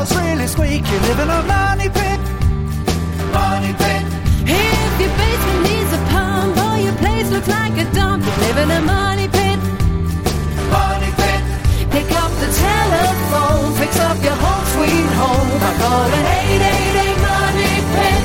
[0.00, 2.20] your floor's really squeaky, live in a money pit.
[3.32, 4.02] Money pit.
[4.48, 8.58] If your basement needs a pump or your place looks like a dump, you live
[8.58, 9.58] in a money pit.
[10.70, 11.42] Money pit.
[11.90, 18.22] Pick up the telephone, fix up your home sweet home by calling 888 Money Pit.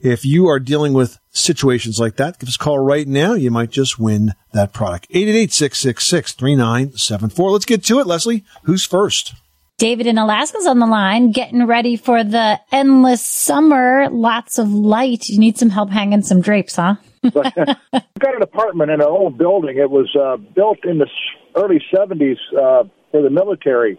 [0.00, 3.34] if you are dealing with situations like that, give us a call right now.
[3.34, 5.10] You might just win that product.
[5.10, 7.52] 888-666-3974.
[7.52, 8.42] Let's get to it, Leslie.
[8.62, 9.34] Who's first?
[9.78, 14.08] David in Alaska's on the line, getting ready for the endless summer.
[14.08, 15.28] Lots of light.
[15.28, 16.94] You need some help hanging some drapes, huh?
[17.24, 19.78] Got an apartment in an old building.
[19.78, 21.08] It was uh, built in the
[21.56, 23.98] early 70s uh, for the military.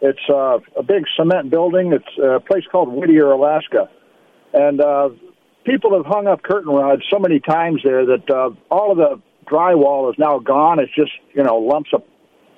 [0.00, 1.92] It's uh, a big cement building.
[1.92, 3.88] It's a place called Whittier, Alaska.
[4.52, 5.08] And uh,
[5.64, 9.20] people have hung up curtain rods so many times there that uh, all of the
[9.50, 10.78] drywall is now gone.
[10.78, 12.02] It's just, you know, lumps of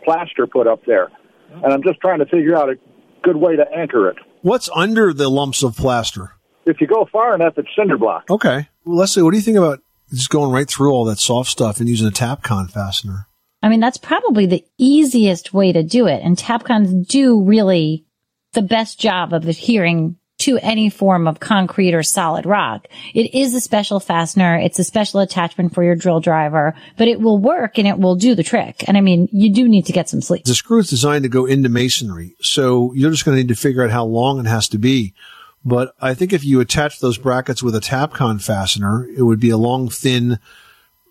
[0.04, 1.10] plaster put up there.
[1.52, 2.76] And I'm just trying to figure out a
[3.22, 4.16] good way to anchor it.
[4.42, 6.32] What's under the lumps of plaster?
[6.66, 8.24] If you go far enough, it's cinder block.
[8.30, 8.68] Okay.
[8.84, 9.80] Well, Leslie, what do you think about
[10.12, 13.26] just going right through all that soft stuff and using a Tapcon fastener?
[13.62, 16.22] I mean, that's probably the easiest way to do it.
[16.22, 18.04] And Tapcons do really
[18.52, 22.86] the best job of adhering to any form of concrete or solid rock.
[23.12, 24.56] It is a special fastener.
[24.56, 28.14] It's a special attachment for your drill driver, but it will work and it will
[28.14, 28.84] do the trick.
[28.86, 30.44] And I mean, you do need to get some sleep.
[30.44, 33.60] The screw is designed to go into masonry, so you're just going to need to
[33.60, 35.12] figure out how long it has to be.
[35.64, 39.50] But I think if you attach those brackets with a Tapcon fastener, it would be
[39.50, 40.38] a long, thin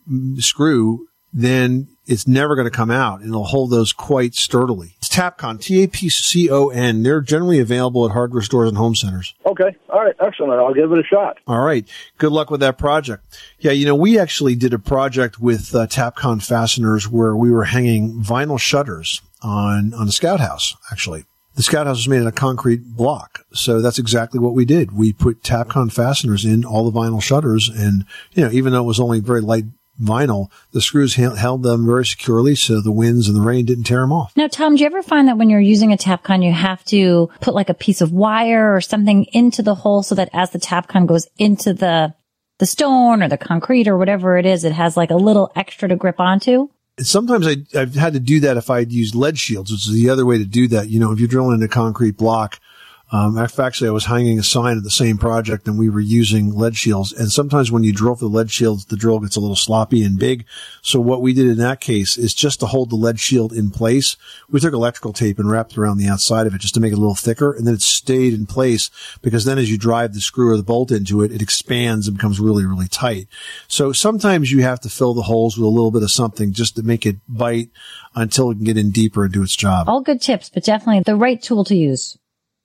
[0.09, 1.07] mm, screw.
[1.33, 4.95] Then it's never going to come out, and it'll hold those quite sturdily.
[5.17, 7.01] Tapcon, T-A-P-C-O-N.
[7.01, 9.33] They're generally available at hardware stores and home centers.
[9.47, 9.75] Okay.
[9.89, 10.15] All right.
[10.19, 10.59] Excellent.
[10.59, 11.39] I'll give it a shot.
[11.47, 11.87] All right.
[12.19, 13.23] Good luck with that project.
[13.59, 17.63] Yeah, you know, we actually did a project with uh, Tapcon fasteners where we were
[17.63, 20.75] hanging vinyl shutters on on a scout house.
[20.91, 21.25] Actually,
[21.55, 24.91] the scout house was made in a concrete block, so that's exactly what we did.
[24.91, 28.87] We put Tapcon fasteners in all the vinyl shutters, and you know, even though it
[28.87, 29.65] was only very light
[30.01, 34.01] vinyl, the screws held them very securely, so the winds and the rain didn't tear
[34.01, 34.33] them off.
[34.35, 37.29] Now, Tom, do you ever find that when you're using a Tapcon, you have to
[37.41, 40.59] put like a piece of wire or something into the hole so that as the
[40.59, 42.13] Tapcon goes into the
[42.59, 45.87] the stone or the concrete or whatever it is, it has like a little extra
[45.87, 46.69] to grip onto?
[46.99, 50.09] sometimes I, I've had to do that if I'd used lead shields, which is the
[50.09, 50.89] other way to do that.
[50.89, 52.59] You know, if you're drilling in a concrete block,
[53.09, 56.53] Um, actually, I was hanging a sign at the same project and we were using
[56.53, 57.13] lead shields.
[57.13, 60.03] And sometimes when you drill for the lead shields, the drill gets a little sloppy
[60.03, 60.45] and big.
[60.81, 63.71] So what we did in that case is just to hold the lead shield in
[63.71, 64.17] place.
[64.49, 66.97] We took electrical tape and wrapped around the outside of it just to make it
[66.97, 67.53] a little thicker.
[67.53, 68.89] And then it stayed in place
[69.21, 72.17] because then as you drive the screw or the bolt into it, it expands and
[72.17, 73.27] becomes really, really tight.
[73.69, 76.75] So sometimes you have to fill the holes with a little bit of something just
[76.75, 77.69] to make it bite
[78.15, 79.87] until it can get in deeper and do its job.
[79.87, 82.17] All good tips, but definitely the right tool to use.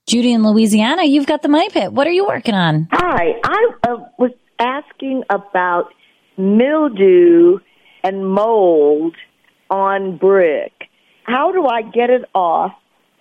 [0.07, 1.93] Judy in Louisiana, you've got the money pit.
[1.93, 2.89] What are you working on?
[2.91, 5.93] Hi, I uh, was asking about
[6.37, 7.59] mildew
[8.03, 9.15] and mold
[9.71, 10.73] on brick.
[11.23, 12.73] How do I get it off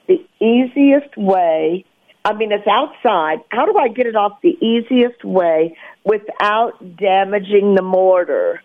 [0.07, 1.86] the easiest way?
[2.25, 3.39] I mean, it's outside.
[3.50, 8.62] How do I get it off the easiest way without damaging the mortar?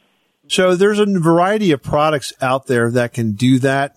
[0.48, 3.96] So there's a variety of products out there that can do that.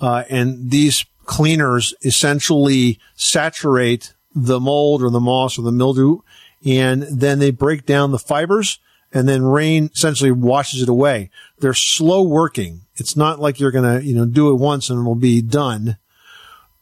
[0.00, 6.18] Uh, and these cleaners essentially saturate the mold or the moss or the mildew
[6.64, 8.80] and then they break down the fibers
[9.12, 11.30] and then rain essentially washes it away.
[11.58, 12.80] They're slow working.
[12.96, 15.98] It's not like you're going to, you know, do it once and it'll be done.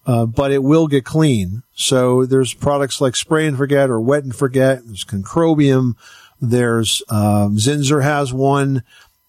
[0.07, 1.65] Uh, but it will get clean.
[1.75, 4.87] So there's products like spray and forget or wet and forget.
[4.87, 5.97] There's concrobium.
[6.41, 8.85] There's, um, Zinsser has one.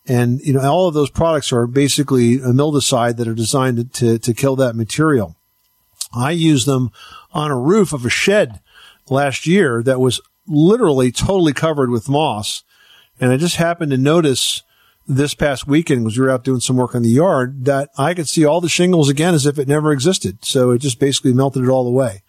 [0.07, 3.83] And, you know, all of those products are basically a mildewcide that are designed to,
[3.99, 5.35] to, to kill that material.
[6.13, 6.91] I used them
[7.33, 8.61] on a roof of a shed
[9.09, 12.63] last year that was literally totally covered with moss.
[13.19, 14.63] And I just happened to notice
[15.07, 18.13] this past weekend because we were out doing some work on the yard that I
[18.13, 20.43] could see all the shingles again as if it never existed.
[20.45, 22.23] So it just basically melted it all away.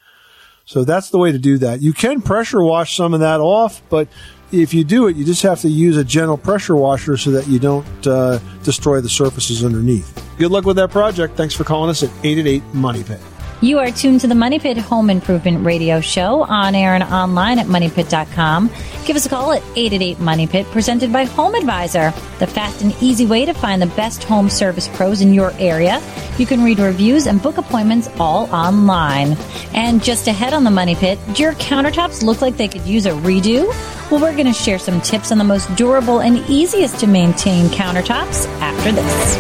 [0.65, 1.81] So that's the way to do that.
[1.81, 4.09] You can pressure wash some of that off, but
[4.53, 7.47] if you do it, you just have to use a gentle pressure washer so that
[7.49, 10.25] you don't uh, destroy the surfaces underneath.
[10.39, 11.37] Good luck with that project.
[11.37, 13.21] Thanks for calling us at 888 Money Pit.
[13.61, 17.59] You are tuned to the Money Pit Home Improvement Radio Show on air and online
[17.59, 18.71] at moneypit.com.
[19.05, 22.95] Give us a call at 888 Money Pit, presented by Home Advisor, the fast and
[23.03, 26.01] easy way to find the best home service pros in your area.
[26.39, 29.37] You can read reviews and book appointments all online.
[29.75, 33.07] And just ahead on the Money Pit, do your countertops look like they could use
[33.07, 33.67] a redo?
[34.09, 37.67] Well, we're going to share some tips on the most durable and easiest to maintain
[37.71, 39.37] countertops after this.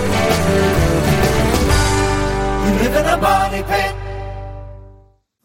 [2.67, 4.08] You live in a money pit.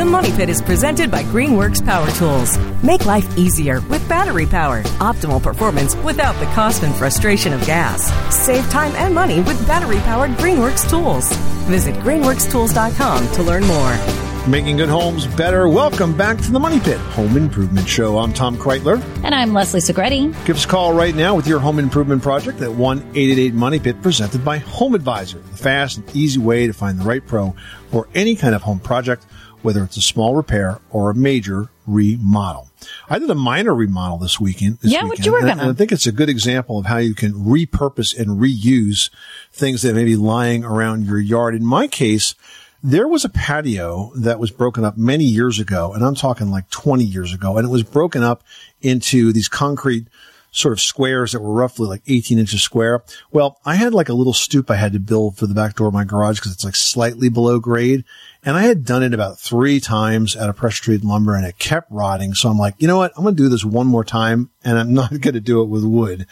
[0.00, 2.56] The Money Pit is presented by Greenworks Power Tools.
[2.82, 4.82] Make life easier with battery power.
[4.98, 8.10] Optimal performance without the cost and frustration of gas.
[8.34, 11.30] Save time and money with battery powered Greenworks tools.
[11.66, 14.20] Visit greenworkstools.com to learn more.
[14.48, 15.68] Making good homes better.
[15.68, 18.16] Welcome back to the Money Pit Home Improvement Show.
[18.16, 19.02] I'm Tom Kraeutler.
[19.22, 20.32] And I'm Leslie Segrete.
[20.46, 23.78] Give us a call right now with your home improvement project at 1 888 Money
[23.78, 27.54] Pit, presented by Home Advisor, the fast and easy way to find the right pro
[27.90, 29.26] for any kind of home project,
[29.62, 32.68] whether it's a small repair or a major remodel.
[33.08, 34.78] I did a minor remodel this weekend.
[34.80, 35.60] This Yeah, you work and I- on?
[35.60, 39.10] and I think it's a good example of how you can repurpose and reuse
[39.52, 41.54] things that may be lying around your yard.
[41.54, 42.34] In my case,
[42.82, 46.70] there was a patio that was broken up many years ago, and I'm talking like
[46.70, 48.42] 20 years ago, and it was broken up
[48.80, 50.06] into these concrete
[50.50, 53.04] sort of squares that were roughly like 18 inches square.
[53.30, 55.88] Well, I had like a little stoop I had to build for the back door
[55.88, 58.04] of my garage because it's like slightly below grade.
[58.42, 61.58] And I had done it about three times out of pressure treated lumber and it
[61.58, 62.34] kept rotting.
[62.34, 63.12] So I'm like, you know what?
[63.16, 65.68] I'm going to do this one more time and I'm not going to do it
[65.68, 66.26] with wood.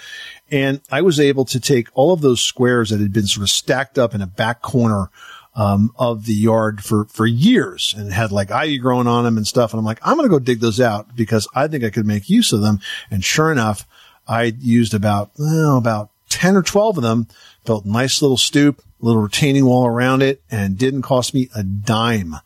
[0.50, 3.50] And I was able to take all of those squares that had been sort of
[3.50, 5.10] stacked up in a back corner
[5.54, 9.46] um, of the yard for, for years and had like ivy growing on them and
[9.46, 9.72] stuff.
[9.72, 12.06] And I'm like, I'm going to go dig those out because I think I could
[12.06, 12.80] make use of them.
[13.10, 13.86] And sure enough,
[14.28, 17.26] I used about, well, about 10 or 12 of them,
[17.64, 21.62] built a nice little stoop, little retaining wall around it and didn't cost me a
[21.62, 22.36] dime.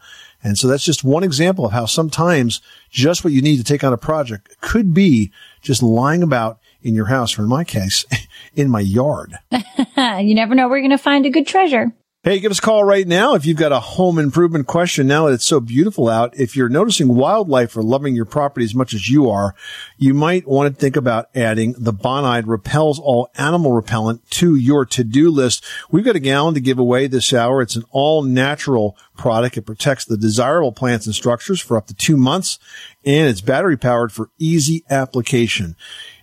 [0.45, 2.61] And so that's just one example of how sometimes
[2.91, 6.95] just what you need to take on a project could be just lying about in
[6.97, 8.05] your house, or in my case,
[8.57, 9.39] in my yard.
[9.53, 11.93] you never know where you're going to find a good treasure.
[12.25, 15.26] Hey, give us a call right now if you've got a home improvement question now
[15.26, 16.38] that it's so beautiful out.
[16.38, 19.57] If you're noticing wildlife or loving your property as much as you are,
[19.99, 24.87] you might want to think about adding the Bonide Repels All Animal Repellent to your
[24.87, 25.64] to-do list.
[25.91, 27.61] We've got a gallon to give away this hour.
[27.61, 29.57] It's an all natural product.
[29.57, 32.61] It protects the desirable plants and structures for up to two months
[33.05, 35.76] and it's battery powered for easy application.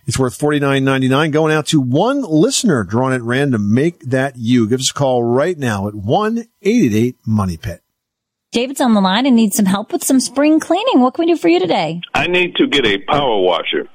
[0.06, 3.72] It's worth $49.99 going out to one listener drawn at random.
[3.74, 4.68] Make that you.
[4.68, 7.82] Give us a call right now at 1-888-MONEY-PIT.
[8.52, 11.00] David's on the line and needs some help with some spring cleaning.
[11.00, 12.00] What can we do for you today?
[12.14, 13.88] I need to get a power washer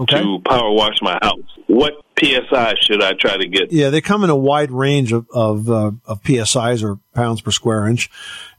[0.00, 0.20] Okay.
[0.20, 1.38] to power wash my house.
[1.68, 3.70] What PSI should I try to get?
[3.70, 7.52] Yeah, they come in a wide range of of, uh, of psi's or pounds per
[7.52, 8.10] square inch.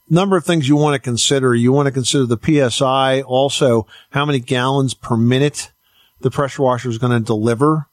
[0.10, 1.54] Number of things you want to consider.
[1.54, 2.38] You want to consider the
[2.70, 5.72] psi, also how many gallons per minute
[6.22, 7.88] the pressure washer is going to deliver,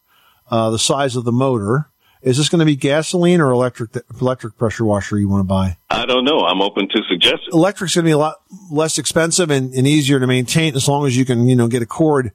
[0.51, 1.91] uh, the size of the motor.
[2.21, 5.77] Is this going to be gasoline or electric electric pressure washer you want to buy?
[5.89, 6.41] I don't know.
[6.41, 7.55] I'm open to suggestions.
[7.55, 8.37] Electric's going to be a lot
[8.73, 11.81] less expensive and, and easier to maintain as long as you can, you know, get
[11.81, 12.33] a cord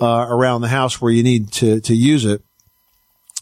[0.00, 2.42] uh, around the house where you need to to use it.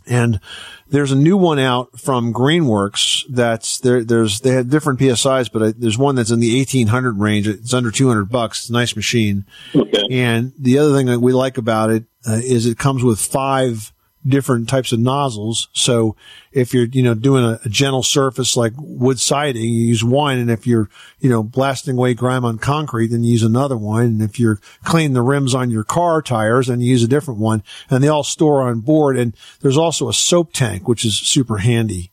[0.06, 0.40] And
[0.88, 4.04] there's a new one out from Greenworks that's there.
[4.04, 7.48] There's they have different psi's, but uh, there's one that's in the 1800 range.
[7.48, 8.60] It's under 200 bucks.
[8.60, 9.44] It's a nice machine.
[9.74, 10.06] Okay.
[10.10, 13.92] And the other thing that we like about it uh, is it comes with five
[14.26, 15.68] different types of nozzles.
[15.72, 16.16] So
[16.52, 20.38] if you're, you know, doing a, a gentle surface like wood siding, you use one.
[20.38, 20.88] And if you're,
[21.20, 24.04] you know, blasting away grime on concrete, then you use another one.
[24.04, 27.40] And if you're cleaning the rims on your car tires, then you use a different
[27.40, 27.62] one.
[27.90, 29.16] And they all store on board.
[29.16, 32.10] And there's also a soap tank, which is super handy.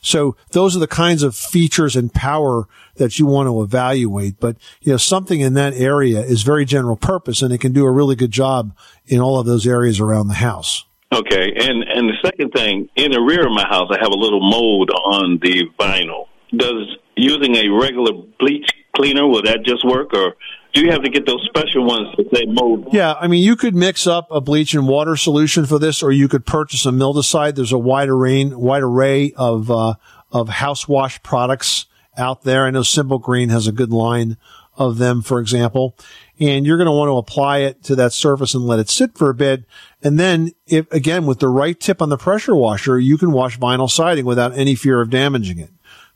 [0.00, 4.38] So those are the kinds of features and power that you want to evaluate.
[4.40, 7.84] But, you know, something in that area is very general purpose and it can do
[7.84, 8.76] a really good job
[9.06, 10.84] in all of those areas around the house.
[11.12, 11.52] Okay.
[11.56, 14.40] And and the second thing, in the rear of my house, I have a little
[14.40, 16.26] mold on the vinyl.
[16.56, 20.34] Does using a regular bleach cleaner will that just work, or
[20.72, 22.88] do you have to get those special ones to say mold?
[22.92, 26.12] Yeah, I mean, you could mix up a bleach and water solution for this, or
[26.12, 27.56] you could purchase a mildewcide.
[27.56, 29.94] There's a wide array, wide array of uh,
[30.30, 32.64] of house wash products out there.
[32.64, 34.36] I know Simple Green has a good line
[34.76, 35.96] of them, for example.
[36.40, 39.16] And you're going to want to apply it to that surface and let it sit
[39.16, 39.64] for a bit.
[40.02, 43.58] And then, if again with the right tip on the pressure washer, you can wash
[43.58, 45.70] vinyl siding without any fear of damaging it.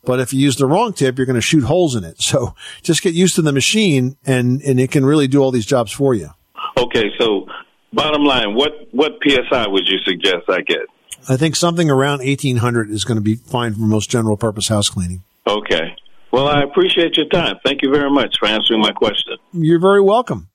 [0.05, 2.17] But if you use the wrong tip, you're going to shoot holes in it.
[2.27, 5.67] So just get used to the machine and, and it can really do all these
[5.67, 6.31] jobs for you.
[6.77, 7.11] Okay.
[7.19, 7.47] So,
[7.93, 10.87] bottom line, what what PSI would you suggest I get?
[11.29, 14.89] I think something around 1800 is going to be fine for most general purpose house
[14.89, 15.23] cleaning.
[15.47, 15.97] Okay.
[16.37, 17.57] Well, I appreciate your time.
[17.65, 19.39] Thank you very much for answering my question.
[19.55, 20.51] You're very welcome.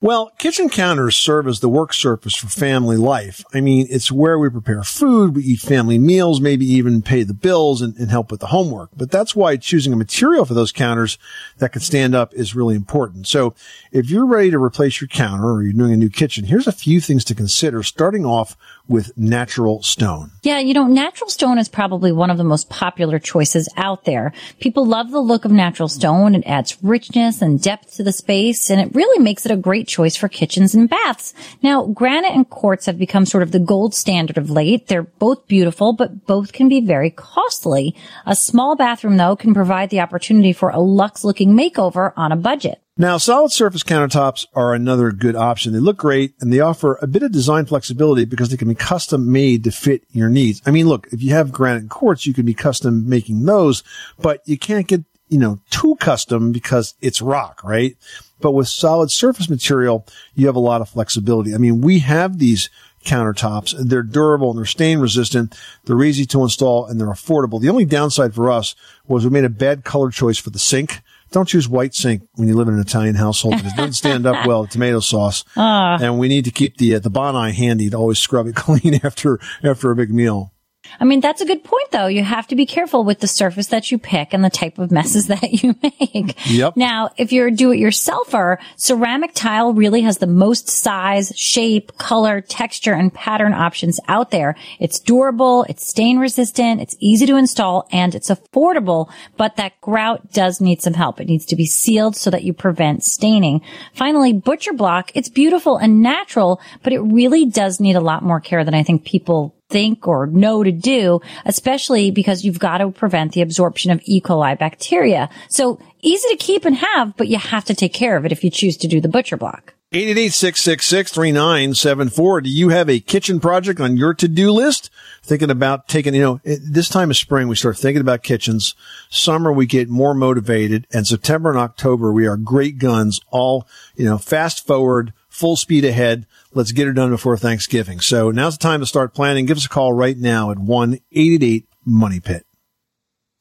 [0.00, 3.44] Well, kitchen counters serve as the work surface for family life.
[3.52, 7.34] I mean, it's where we prepare food, we eat family meals, maybe even pay the
[7.34, 8.88] bills and, and, help with the homework.
[8.96, 11.18] But that's why choosing a material for those counters
[11.58, 13.26] that can stand up is really important.
[13.26, 13.54] So
[13.92, 16.72] if you're ready to replace your counter or you're doing a new kitchen, here's a
[16.72, 18.56] few things to consider, starting off
[18.90, 20.32] with natural stone.
[20.42, 24.32] Yeah, you know, natural stone is probably one of the most popular choices out there.
[24.58, 26.34] People love the look of natural stone.
[26.34, 29.86] It adds richness and depth to the space, and it really makes it a great
[29.86, 31.32] choice for kitchens and baths.
[31.62, 34.88] Now, granite and quartz have become sort of the gold standard of late.
[34.88, 37.94] They're both beautiful, but both can be very costly.
[38.26, 42.36] A small bathroom, though, can provide the opportunity for a luxe looking makeover on a
[42.36, 42.82] budget.
[43.00, 45.72] Now, solid surface countertops are another good option.
[45.72, 48.74] They look great and they offer a bit of design flexibility because they can be
[48.74, 50.60] custom made to fit your needs.
[50.66, 53.82] I mean, look, if you have granite quartz, you can be custom making those,
[54.18, 57.96] but you can't get, you know, too custom because it's rock, right?
[58.38, 61.54] But with solid surface material, you have a lot of flexibility.
[61.54, 62.68] I mean, we have these
[63.06, 63.74] countertops.
[63.78, 65.58] They're durable and they're stain resistant.
[65.86, 67.62] They're easy to install and they're affordable.
[67.62, 68.74] The only downside for us
[69.08, 72.48] was we made a bad color choice for the sink don't use white sink when
[72.48, 75.44] you live in an Italian household because it doesn't stand up well with tomato sauce.
[75.56, 75.98] Ah.
[76.00, 78.56] And we need to keep the uh, the Bon Ami handy to always scrub it
[78.56, 80.52] clean after after a big meal.
[80.98, 82.06] I mean, that's a good point though.
[82.06, 84.90] You have to be careful with the surface that you pick and the type of
[84.90, 86.34] messes that you make.
[86.50, 86.76] Yep.
[86.76, 92.92] Now, if you're a do-it-yourselfer, ceramic tile really has the most size, shape, color, texture,
[92.92, 94.56] and pattern options out there.
[94.78, 100.32] It's durable, it's stain resistant, it's easy to install, and it's affordable, but that grout
[100.32, 101.20] does need some help.
[101.20, 103.62] It needs to be sealed so that you prevent staining.
[103.94, 108.40] Finally, butcher block, it's beautiful and natural, but it really does need a lot more
[108.40, 112.90] care than I think people think or know to do, especially because you've got to
[112.90, 114.20] prevent the absorption of E.
[114.20, 115.30] coli bacteria.
[115.48, 118.44] So easy to keep and have, but you have to take care of it if
[118.44, 119.74] you choose to do the butcher block.
[119.92, 122.42] 888-666-3974.
[122.44, 124.88] Do you have a kitchen project on your to-do list?
[125.24, 128.76] Thinking about taking, you know, this time of spring, we start thinking about kitchens.
[129.08, 130.86] Summer, we get more motivated.
[130.92, 135.84] And September and October, we are great guns, all, you know, fast forward, full speed
[135.84, 136.26] ahead.
[136.52, 138.00] Let's get it done before Thanksgiving.
[138.00, 139.46] So now's the time to start planning.
[139.46, 142.46] Give us a call right now at 1-888-MONEY-PIT.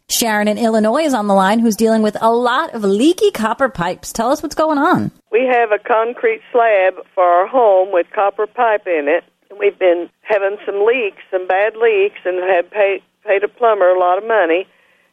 [0.10, 3.70] Sharon in Illinois is on the line who's dealing with a lot of leaky copper
[3.70, 4.12] pipes.
[4.12, 5.12] Tell us what's going on.
[5.32, 9.24] We have a concrete slab for our home with copper pipe in it.
[9.60, 14.00] We've been having some leaks, some bad leaks, and had paid paid a plumber a
[14.00, 14.66] lot of money.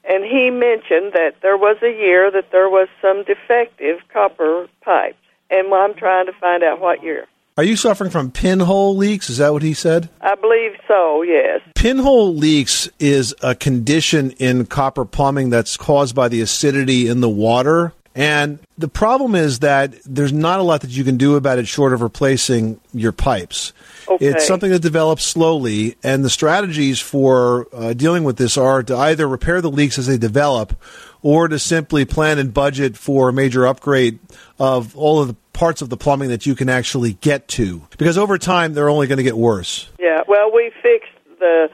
[0.09, 5.19] And he mentioned that there was a year that there was some defective copper pipes,
[5.51, 7.27] and I'm trying to find out what year.
[7.59, 9.31] Are you suffering from pinhole leaks?
[9.31, 10.11] Is that what he said?
[10.21, 11.23] I believe so.
[11.23, 11.63] Yes.
[11.75, 17.31] Pinhole leaks is a condition in copper plumbing that's caused by the acidity in the
[17.31, 17.95] water.
[18.15, 21.67] And the problem is that there's not a lot that you can do about it
[21.67, 23.73] short of replacing your pipes.
[24.09, 24.27] Okay.
[24.27, 28.97] It's something that develops slowly, and the strategies for uh, dealing with this are to
[28.97, 30.79] either repair the leaks as they develop
[31.27, 34.17] or to simply plan and budget for a major upgrade
[34.61, 37.83] of all of the parts of the plumbing that you can actually get to.
[37.99, 39.91] Because over time, they're only going to get worse.
[39.99, 40.21] Yeah.
[40.29, 41.69] Well, we fixed the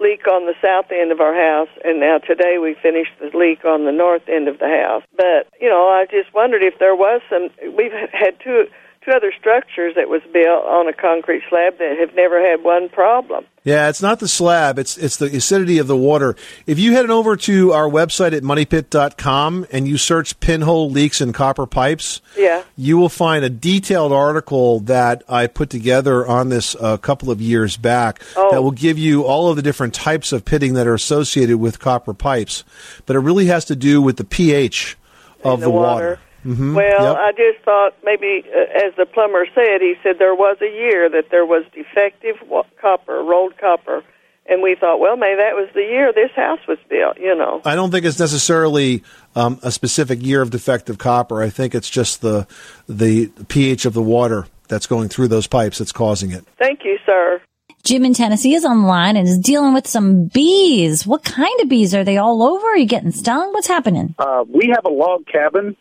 [0.00, 3.64] leak on the south end of our house, and now today we finished the leak
[3.64, 5.04] on the north end of the house.
[5.16, 7.48] But you know, I just wondered if there was some.
[7.72, 8.66] We've had two
[9.04, 12.88] two other structures that was built on a concrete slab that have never had one
[12.90, 13.46] problem.
[13.64, 16.36] Yeah, it's not the slab, it's it's the acidity of the water.
[16.66, 21.32] If you head over to our website at moneypit.com and you search pinhole leaks in
[21.32, 22.62] copper pipes, Yeah.
[22.76, 27.40] you will find a detailed article that I put together on this a couple of
[27.40, 28.50] years back Oh.
[28.50, 31.78] that will give you all of the different types of pitting that are associated with
[31.80, 32.64] copper pipes.
[33.06, 34.96] But it really has to do with the pH
[35.42, 36.18] of the the, water.
[36.46, 36.74] Mhm.
[36.74, 37.16] Well, Yep.
[37.16, 41.08] I just thought maybe, uh, as the plumber said, he said there was a year
[41.10, 44.02] that there was defective wa- copper, rolled copper,
[44.46, 47.18] and we thought, well, maybe that was the year this house was built.
[47.20, 47.60] You know.
[47.64, 49.02] I don't think it's necessarily
[49.36, 51.42] um, a specific year of defective copper.
[51.42, 52.46] I think it's just the
[52.88, 56.44] the pH of the water that's going through those pipes that's causing it.
[56.58, 57.40] Thank you, sir.
[57.82, 61.06] Jim in Tennessee is online and is dealing with some bees.
[61.06, 61.94] What kind of bees?
[61.94, 62.66] Are they all over?
[62.66, 63.52] Are you getting stung?
[63.52, 64.14] What's happening?
[64.18, 65.76] Uh, we have a log cabin,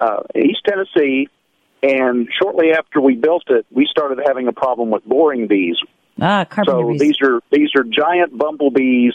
[0.00, 1.28] uh, East Tennessee,
[1.82, 5.76] and shortly after we built it, we started having a problem with boring bees.
[6.20, 7.00] Ah, carpenter So bees.
[7.00, 9.12] these are these are giant bumblebees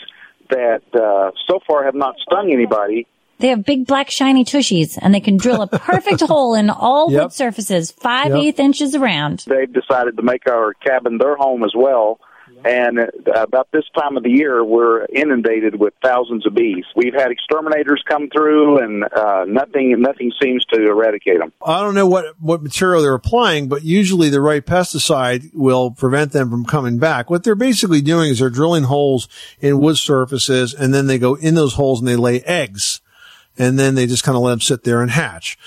[0.49, 3.07] that uh, so far have not stung anybody.
[3.39, 7.11] They have big black shiny tushies and they can drill a perfect hole in all
[7.11, 7.21] Yep.
[7.23, 8.37] wood surfaces, five Yep.
[8.37, 9.43] eighth inches around.
[9.47, 12.19] They've decided to make our cabin their home as well.
[12.63, 16.85] And uh, about this time of the year, we're inundated with thousands of bees.
[16.95, 21.51] We've had exterminators come through, and uh, nothing nothing seems to eradicate them.
[21.65, 26.31] I don't know what, what material they're applying, but usually the right pesticide will prevent
[26.31, 27.29] them from coming back.
[27.29, 29.27] What they're basically doing is they're drilling holes
[29.59, 33.01] in wood surfaces and then they go in those holes and they lay eggs
[33.57, 35.57] and then they just kind of let them sit there and hatch.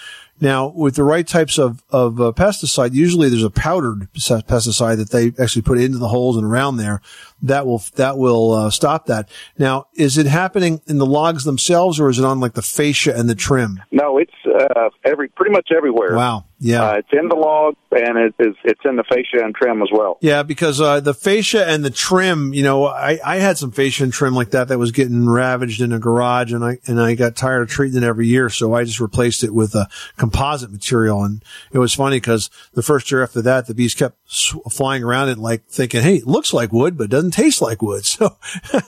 [0.41, 5.11] Now, with the right types of, of uh, pesticide, usually there's a powdered pesticide that
[5.11, 7.01] they actually put into the holes and around there
[7.43, 9.29] that will, that will uh, stop that.
[9.59, 13.17] Now, is it happening in the logs themselves or is it on like the fascia
[13.17, 13.81] and the trim?
[13.91, 16.17] No, it's uh, every pretty much everywhere.
[16.17, 16.47] Wow.
[16.65, 16.83] Yeah.
[16.83, 19.91] Uh, it's in the log, and it is, it's in the fascia and trim as
[19.93, 20.17] well.
[20.23, 24.03] Yeah, because uh, the fascia and the trim, you know, I, I had some fascia
[24.03, 27.17] and trim like that that was getting ravaged in a garage, and I and I
[27.17, 30.73] got tired of treating it every year, so I just replaced it with a composite
[30.73, 31.23] material.
[31.23, 35.05] And it was funny because the first year after that, the bees kept sw- flying
[35.05, 38.05] around it, like thinking, "Hey, it looks like wood, but it doesn't taste like wood."
[38.15, 38.37] So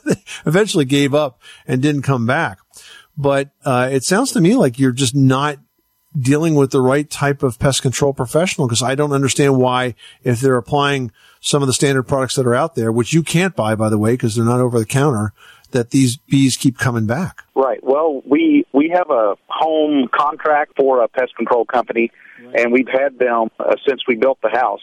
[0.04, 2.58] they eventually gave up and didn't come back.
[3.18, 5.58] But uh, it sounds to me like you're just not
[6.18, 10.40] dealing with the right type of pest control professional because I don't understand why if
[10.40, 13.74] they're applying some of the standard products that are out there, which you can't buy
[13.74, 15.32] by the way because they're not over the counter,
[15.72, 17.42] that these bees keep coming back?
[17.54, 17.82] Right.
[17.82, 22.10] Well, we we have a home contract for a pest control company,
[22.54, 24.82] and we've had them uh, since we built the house,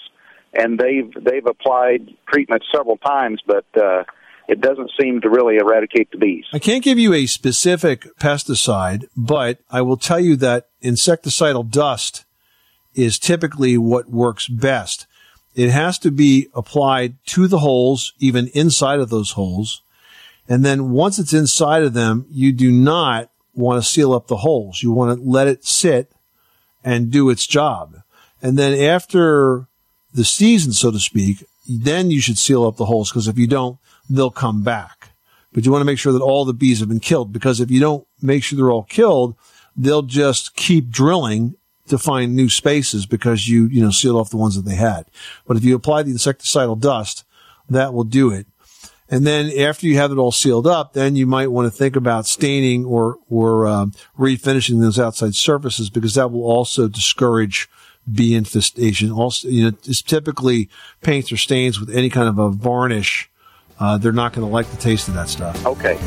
[0.54, 4.04] and they've they've applied treatment several times, but uh,
[4.47, 6.45] it doesn't seem to really eradicate the bees.
[6.51, 12.25] I can't give you a specific pesticide, but I will tell you that insecticidal dust
[12.93, 15.08] is typically what works best.
[15.56, 19.82] It has to be applied to the holes, even inside of those holes.
[20.47, 24.38] And then once it's inside of them, you do not want to seal up the
[24.38, 24.82] holes.
[24.84, 26.12] You want to let it sit
[26.84, 28.01] and do its job.
[28.41, 29.67] And then after
[30.13, 33.47] the season, so to speak, then you should seal up the holes because if you
[33.47, 33.77] don't,
[34.10, 35.10] they'll come back.
[35.52, 37.70] But you want to make sure that all the bees have been killed because if
[37.70, 39.36] you don't make sure they're all killed,
[39.76, 41.56] they'll just keep drilling
[41.88, 45.06] to find new spaces because you, you know, sealed off the ones that they had.
[45.46, 47.24] But if you apply the insecticidal dust,
[47.70, 48.48] that will do it.
[49.10, 51.96] And then after you have it all sealed up, then you might want to think
[51.96, 57.70] about staining or, or, um, refinishing those outside surfaces because that will also discourage
[58.12, 59.12] bee infestation.
[59.12, 60.70] Also, you know, it's typically
[61.02, 63.30] paints or stains with any kind of a varnish.
[63.79, 65.65] Uh, they're not going to like the taste of that stuff.
[65.65, 65.97] Okay.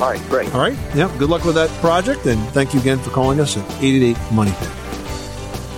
[0.00, 0.20] All right.
[0.28, 0.54] Great.
[0.54, 0.76] All right.
[0.94, 1.14] Yeah.
[1.18, 2.26] Good luck with that project.
[2.26, 4.68] And thank you again for calling us at 888 Money Pit.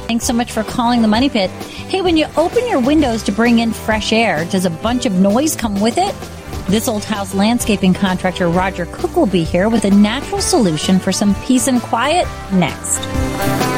[0.08, 1.50] Thanks so much for calling the Money Pit.
[1.50, 5.12] Hey, when you open your windows to bring in fresh air, does a bunch of
[5.12, 6.14] noise come with it?
[6.68, 11.12] This old house landscaping contractor Roger Cook will be here with a natural solution for
[11.12, 13.78] some peace and quiet next.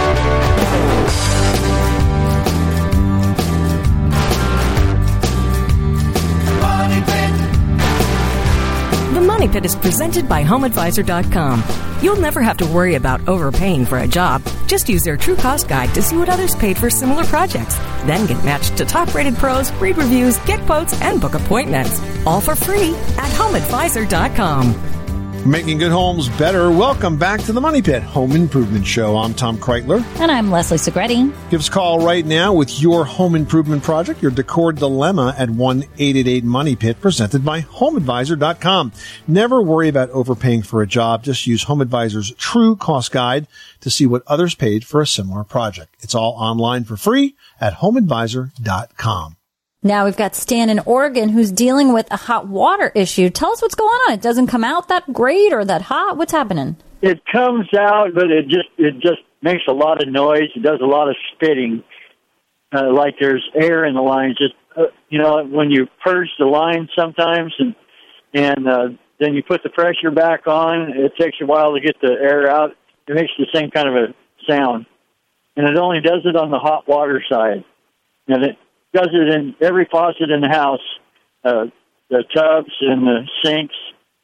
[9.21, 11.63] The Money Pit is presented by HomeAdvisor.com.
[12.01, 14.41] You'll never have to worry about overpaying for a job.
[14.65, 17.77] Just use their True Cost Guide to see what others paid for similar projects.
[18.07, 22.01] Then get matched to top rated pros, read reviews, get quotes, and book appointments.
[22.25, 25.00] All for free at HomeAdvisor.com.
[25.45, 26.69] Making good homes better.
[26.69, 29.17] Welcome back to the Money Pit Home Improvement Show.
[29.17, 30.05] I'm Tom Kraeutler.
[30.19, 31.33] And I'm Leslie Segrete.
[31.49, 35.49] Give us a call right now with your home improvement project, your decor dilemma at
[35.49, 38.91] 1-888 Money Pit, presented by HomeAdvisor.com.
[39.27, 41.23] Never worry about overpaying for a job.
[41.23, 43.47] Just use HomeAdvisor's True Cost Guide
[43.79, 45.95] to see what others paid for a similar project.
[46.01, 49.37] It's all online for free at HomeAdvisor.com.
[49.83, 53.31] Now we've got Stan in Oregon who's dealing with a hot water issue.
[53.31, 54.13] Tell us what's going on.
[54.13, 56.17] It doesn't come out that great or that hot.
[56.17, 56.77] What's happening?
[57.01, 60.49] It comes out, but it just it just makes a lot of noise.
[60.55, 61.83] It does a lot of spitting,
[62.71, 64.37] uh, like there's air in the lines.
[64.37, 67.75] Just uh, you know, when you purge the line sometimes, and
[68.35, 68.87] and uh,
[69.19, 72.51] then you put the pressure back on, it takes a while to get the air
[72.51, 72.69] out.
[73.07, 74.07] It makes the same kind of a
[74.47, 74.85] sound,
[75.57, 77.63] and it only does it on the hot water side.
[78.27, 78.57] And it
[78.93, 80.79] does it in every faucet in the house,
[81.43, 81.65] uh,
[82.09, 83.75] the tubs and the sinks,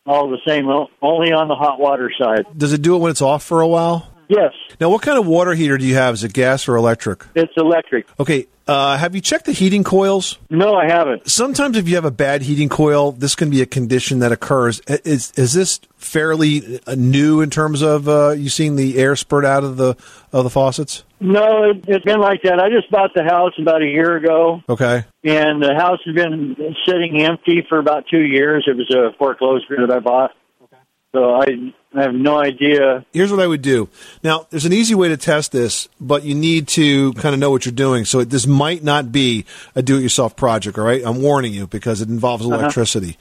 [0.05, 0.67] all the same,
[1.01, 2.45] only on the hot water side.
[2.57, 4.11] Does it do it when it's off for a while?
[4.29, 4.51] Yes,
[4.81, 6.15] Now, what kind of water heater do you have?
[6.15, 7.23] Is it gas or electric?
[7.33, 8.07] it's electric.
[8.19, 8.47] Okay.
[8.67, 10.37] Uh, have you checked the heating coils?
[10.49, 11.29] No, I haven't.
[11.31, 14.81] Sometimes if you have a bad heating coil, this can be a condition that occurs.
[15.05, 19.45] Is is this fairly uh, new in terms of uh, you seeing the air spurt
[19.45, 19.95] out of the
[20.33, 21.05] of the faucets?
[21.19, 22.59] No, it, it's been like that.
[22.59, 25.03] I just bought the house about a year ago, Okay.
[25.23, 28.65] and the house has been sitting empty for about two years.
[28.67, 30.31] It was a foreclosure that I bought.
[30.63, 30.77] Okay.
[31.15, 33.05] So I I have no idea.
[33.11, 33.89] Here's what I would do.
[34.23, 37.49] Now, there's an easy way to test this, but you need to kind of know
[37.51, 38.05] what you're doing.
[38.05, 40.77] So this might not be a do-it-yourself project.
[40.77, 42.55] All right, I'm warning you because it involves Uh-huh.
[42.55, 43.17] electricity.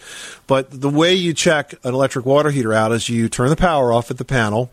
[0.47, 3.93] But the way you check an electric water heater out is you turn the power
[3.93, 4.71] off at the panel,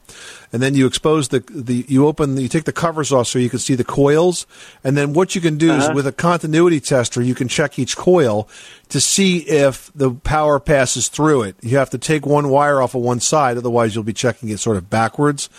[0.52, 3.50] and then you expose the the you open you take the covers off so you
[3.50, 4.46] can see the coils,
[4.84, 5.94] and then what you can do is Uh-huh.
[5.96, 8.48] with a continuity tester you can check each coil
[8.90, 11.56] to see if the power passes through it.
[11.64, 14.60] You have to take one wire off of one side, otherwise you'll be checking it
[14.60, 15.50] sort of backwards.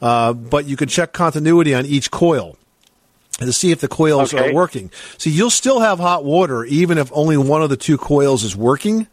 [0.00, 2.56] Uh, but you can check continuity on each coil
[3.38, 4.50] to see if the coils Okay.
[4.50, 4.90] are working.
[5.18, 8.56] So you'll still have hot water even if only one of the two coils is
[8.56, 9.06] working.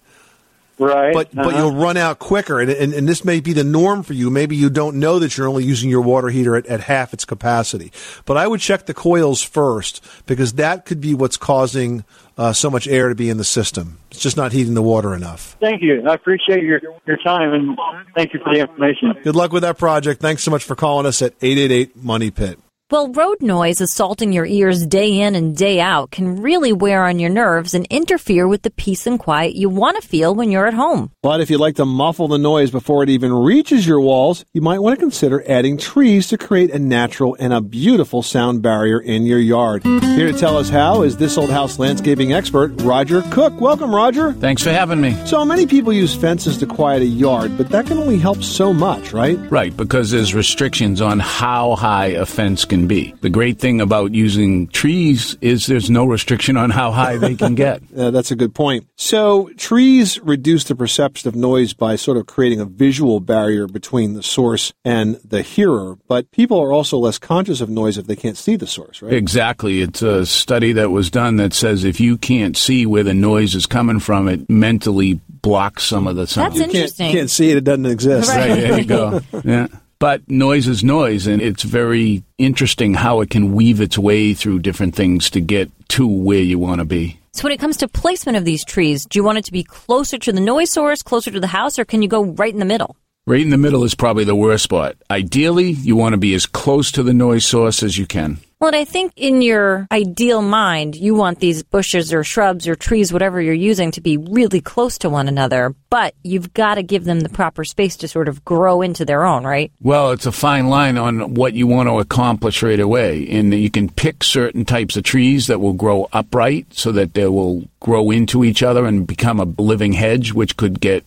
[0.80, 1.14] Right.
[1.14, 1.58] But but uh-huh.
[1.58, 4.30] you'll run out quicker, and, and and this may be the norm for you.
[4.30, 7.26] Maybe you don't know that you're only using your water heater at, at half its
[7.26, 7.92] capacity.
[8.26, 12.06] But I would check the coils first because that could be what's causing
[12.38, 14.00] uh, so much air to be in the system.
[14.10, 15.56] It's just not heating the water enough.
[15.60, 16.08] Thank you.
[16.08, 17.78] I appreciate your your time and
[18.16, 19.14] thank you for the information.
[19.24, 20.22] Good luck with that project.
[20.22, 22.60] Thanks so much for calling us at eight eight eight Money Pit.
[22.92, 27.18] Well, road noise assaulting your ears day in and day out can really wear on
[27.18, 30.68] your nerves and interfere with the peace and quiet you want to feel when you're
[30.68, 31.10] at home.
[31.24, 34.62] But if you'd like to muffle the noise before it even reaches your walls, you
[34.62, 39.00] might want to consider adding trees to create a natural and a beautiful sound barrier
[39.00, 39.84] in your yard.
[39.86, 43.60] Here to tell us how is this old house landscaping expert, Roger Cook.
[43.62, 44.34] Welcome, Roger.
[44.34, 45.16] Thanks for having me.
[45.26, 48.74] So many people use fences to quiet a yard, but that can only help so
[48.74, 49.40] much, right?
[49.50, 53.14] Right, because there's restrictions on how high a fence can be.
[53.22, 57.56] The great thing about using trees is there's no restriction on how high they can
[57.56, 57.82] get.
[57.94, 58.88] Uh, that's a good point.
[58.96, 64.14] So, trees reduce the perception of noise by sort of creating a visual barrier between
[64.14, 68.16] the source and the hearer, but people are also less conscious of noise if they
[68.16, 69.14] can't see the source, right?
[69.14, 69.82] Exactly.
[69.82, 73.54] It's a study that was done that says if you can't see where the noise
[73.54, 76.54] is coming from, it mentally blocks some of the sound.
[76.56, 77.12] That's interesting.
[77.12, 78.30] Can't see it, it doesn't exist.
[78.30, 79.22] Right, there you go.
[79.44, 79.68] Yeah.
[80.04, 84.60] But noise is noise, and it's very interesting how it can weave its way through
[84.60, 87.22] different things to get to where you want to be.
[87.32, 89.64] So, when it comes to placement of these trees, do you want it to be
[89.64, 92.60] closer to the noise source, closer to the house, or can you go right in
[92.60, 92.98] the middle?
[93.26, 94.98] Right in the middle is probably the worst spot.
[95.10, 98.40] Ideally, you want to be as close to the noise source as you can.
[98.64, 103.12] Well, I think in your ideal mind, you want these bushes or shrubs or trees,
[103.12, 107.04] whatever you're using, to be really close to one another, but you've got to give
[107.04, 109.70] them the proper space to sort of grow into their own, right?
[109.82, 113.28] Well, it's a fine line on what you want to accomplish right away.
[113.32, 117.28] And you can pick certain types of trees that will grow upright so that they
[117.28, 121.04] will grow into each other and become a living hedge, which could get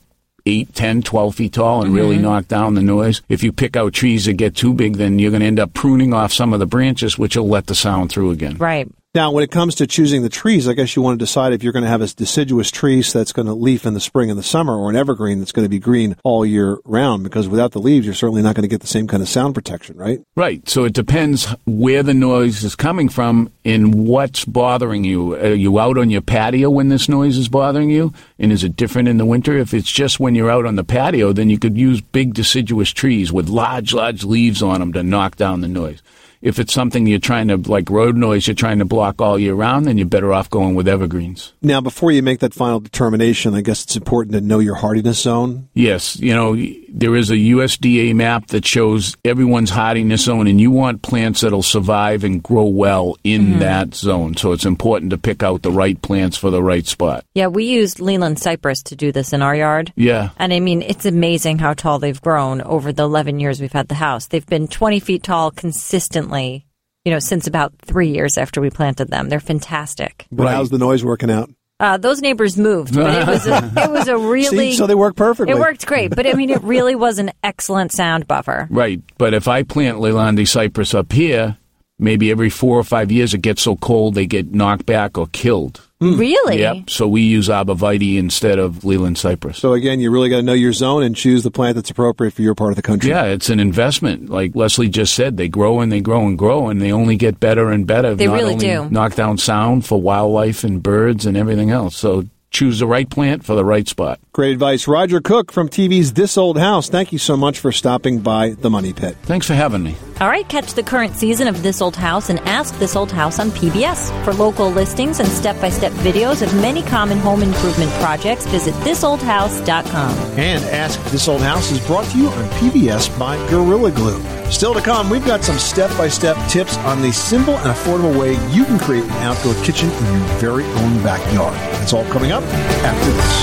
[0.46, 2.22] 8, 10, 12 feet tall and really Mm-hmm.
[2.24, 3.20] knock down the noise.
[3.28, 5.74] If you pick out trees that get too big, then you're going to end up
[5.74, 8.56] pruning off some of the branches, which will let the sound through again.
[8.56, 8.88] Right.
[9.16, 11.62] Now, when it comes to choosing the trees, I guess you want to decide if
[11.62, 14.38] you're going to have a deciduous tree that's going to leaf in the spring and
[14.38, 17.24] the summer, or an evergreen that's going to be green all year round.
[17.24, 19.54] Because without the leaves, you're certainly not going to get the same kind of sound
[19.54, 20.20] protection, right?
[20.36, 20.68] Right.
[20.68, 25.34] So it depends where the noise is coming from and what's bothering you.
[25.34, 28.12] Are you out on your patio when this noise is bothering you?
[28.38, 29.56] And is it different in the winter?
[29.56, 32.90] If it's just when you're out on the patio, then you could use big deciduous
[32.90, 36.02] trees with large, large leaves on them to knock down the noise.
[36.42, 39.54] If it's something you're trying to, like road noise, you're trying to block all year
[39.54, 41.52] round, then you're better off going with evergreens.
[41.62, 45.20] Now, before you make that final determination, I guess it's important to know your hardiness
[45.20, 45.68] zone.
[45.74, 46.54] Yes, you know,
[46.96, 51.62] there is a USDA map that shows everyone's hardiness zone, and you want plants that'll
[51.62, 53.58] survive and grow well in mm-hmm.
[53.58, 54.34] that zone.
[54.36, 57.26] So it's important to pick out the right plants for the right spot.
[57.34, 59.92] Yeah, we used Leyland cypress to do this in our yard.
[59.94, 60.30] Yeah.
[60.38, 63.88] And I mean, it's amazing how tall they've grown over the 11 years we've had
[63.88, 64.28] the house.
[64.28, 66.64] They've been 20 feet tall consistently,
[67.04, 69.28] you know, since about three years after we planted them.
[69.28, 70.26] They're fantastic.
[70.32, 71.50] But how's the noise working out?
[71.78, 74.94] Uh, those neighbors moved, but it was a, it was a really See, so they
[74.94, 75.52] work perfectly.
[75.52, 78.66] It worked great, but I mean, it really was an excellent sound buffer.
[78.76, 79.00] Right.
[79.18, 81.56] But if I plant Leilandi cypress up here,
[81.98, 85.26] maybe every four or five years it gets so cold they get knocked back or
[85.28, 85.80] killed.
[86.00, 86.18] Hmm.
[86.18, 86.58] Really?
[86.60, 86.90] Yep.
[86.90, 89.56] So we use arborvitae instead of Leyland cypress.
[89.56, 92.32] So again, you really got to know your zone and choose the plant that's appropriate
[92.32, 93.10] for your part of the country.
[93.10, 94.28] Yeah, it's an investment.
[94.28, 97.40] Like Leslie just said, they grow and they grow and grow, and they only get
[97.40, 98.14] better and better.
[98.14, 98.90] They Not really only do.
[98.90, 101.96] Knock down sound for wildlife and birds and everything else.
[101.96, 102.24] So
[102.56, 104.18] choose the right plant for the right spot.
[104.32, 104.88] Great advice.
[104.88, 106.88] Roger Cook from TV's This Old House.
[106.88, 109.14] Thank you so much for stopping by the Money Pit.
[109.24, 109.94] Thanks for having me.
[110.20, 113.38] All right, catch the current season of This Old House and Ask This Old House
[113.38, 114.24] on PBS.
[114.24, 118.72] For local listings and step by step videos of many common home improvement projects, visit
[118.76, 120.16] thisoldhouse.com.
[120.38, 124.22] And Ask This Old House is brought to you on PBS by Gorilla Glue.
[124.50, 128.18] Still to come, we've got some step by step tips on the simple and affordable
[128.18, 131.54] way you can create an outdoor kitchen in your very own backyard.
[131.74, 133.36] That's all coming up after this.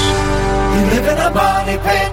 [0.74, 2.12] You live in a money pit.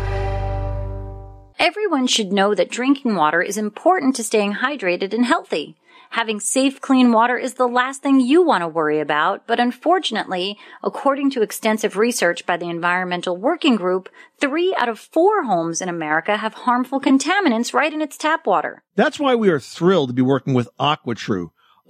[1.59, 5.77] Everyone should know that drinking water is important to staying hydrated and healthy.
[6.15, 10.59] Having safe, clean water is the last thing you want to worry about, but unfortunately,
[10.83, 14.09] according to extensive research by the Environmental Working Group,
[14.41, 18.83] three out of four homes in America have harmful contaminants right in its tap water.
[18.97, 21.51] That's why we are thrilled to be working with AquaTrue.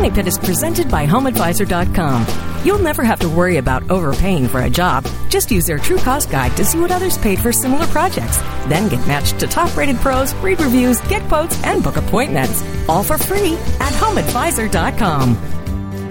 [0.00, 2.64] Money Pit is presented by HomeAdvisor.com.
[2.64, 5.06] You'll never have to worry about overpaying for a job.
[5.28, 8.38] Just use their true cost guide to see what others paid for similar projects.
[8.66, 12.64] Then get matched to top rated pros, read reviews, get quotes, and book appointments.
[12.88, 15.36] All for free at HomeAdvisor.com.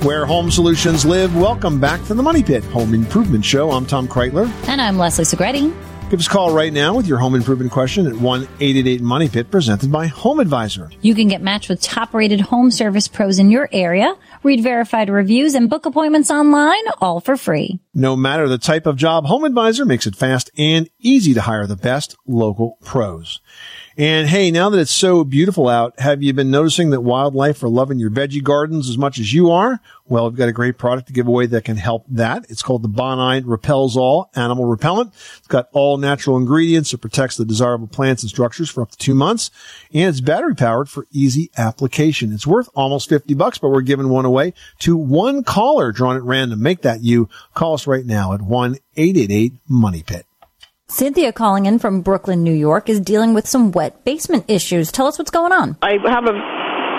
[0.01, 3.71] Where home solutions live, welcome back to the Money Pit Home Improvement Show.
[3.71, 4.51] I'm Tom Kraeutler.
[4.67, 5.73] And I'm Leslie Segrete.
[6.09, 9.51] Give us a call right now with your home improvement question at 1-888 Money Pit
[9.51, 10.89] presented by Home Advisor.
[11.01, 15.11] You can get matched with top rated home service pros in your area, read verified
[15.11, 17.79] reviews and book appointments online, all for free.
[17.93, 21.67] No matter the type of job, Home Advisor makes it fast and easy to hire
[21.67, 23.39] the best local pros.
[23.99, 27.67] And hey, now that it's so beautiful out, have you been noticing that wildlife are
[27.67, 29.81] loving your veggie gardens as much as you are?
[30.07, 32.45] Well, we've got a great product to give away that can help that.
[32.47, 35.13] It's called the Bonide Repels All Animal Repellent.
[35.39, 36.93] It's got all natural ingredients.
[36.93, 39.51] It protects the desirable plants and structures for up to two months.
[39.93, 42.31] And it's battery powered for easy application.
[42.31, 46.23] It's worth almost 50 bucks, but we're giving one away to one caller drawn at
[46.23, 46.63] random.
[46.63, 47.27] Make that you.
[47.53, 50.28] Call us right now at 1-888-MONEY-PIT.
[50.89, 54.91] Cynthia calling in from Brooklyn, New York is dealing with some wet basement issues.
[54.91, 55.77] Tell us what's going on.
[55.83, 56.33] I have a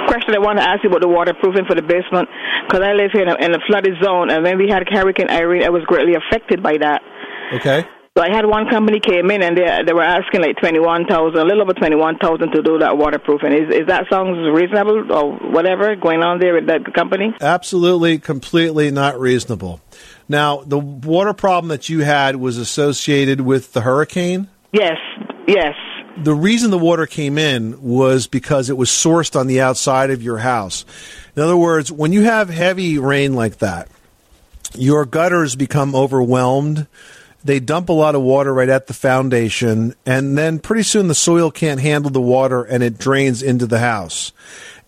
[0.07, 2.29] question I want to ask you about the waterproofing for the basement
[2.67, 5.29] because I live here in a, in a flooded zone, and when we had Hurricane
[5.29, 7.03] Irene, I was greatly affected by that.
[7.55, 7.85] Okay.
[8.17, 11.07] So I had one company came in and they they were asking like twenty one
[11.07, 13.53] thousand, a little over twenty one thousand to do that waterproofing.
[13.53, 17.33] Is is that sounds reasonable or whatever going on there with that company?
[17.41, 19.81] Absolutely, completely not reasonable.
[20.31, 24.49] Now, the water problem that you had was associated with the hurricane?
[24.73, 24.97] Yes,
[25.49, 25.75] yes.
[26.23, 30.23] The reason the water came in was because it was sourced on the outside of
[30.23, 30.85] your house.
[31.35, 33.89] In other words, when you have heavy rain like that,
[34.77, 36.87] your gutters become overwhelmed.
[37.43, 41.15] They dump a lot of water right at the foundation, and then pretty soon the
[41.17, 44.31] soil can't handle the water and it drains into the house.